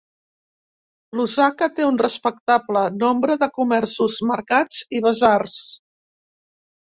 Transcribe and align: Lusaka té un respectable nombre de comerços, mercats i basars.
Lusaka 1.17 1.65
té 1.79 1.83
un 1.89 1.99
respectable 2.03 2.81
nombre 3.03 3.35
de 3.43 3.49
comerços, 3.59 4.15
mercats 4.31 4.79
i 5.01 5.05
basars. 5.09 5.59